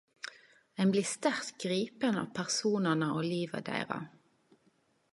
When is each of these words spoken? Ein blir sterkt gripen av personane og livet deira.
Ein 0.77 0.89
blir 0.95 1.03
sterkt 1.09 1.53
gripen 1.65 2.17
av 2.23 2.31
personane 2.39 3.13
og 3.19 3.31
livet 3.35 3.71
deira. 3.73 4.03